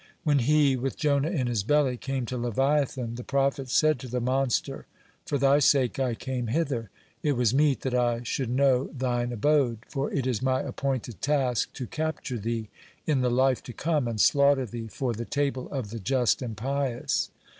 [0.23, 4.19] When he, with Jonah in his belly, came to leviathan, the prophet said to the
[4.19, 4.87] monster:
[5.27, 6.89] "For thy sake I came hither.
[7.21, 11.73] It was meet that I should know thine abode, for it is my appointed task
[11.73, 12.69] to capture thee
[13.05, 16.57] in the life to come and slaughter thee for the table of the just and
[16.57, 17.29] pious."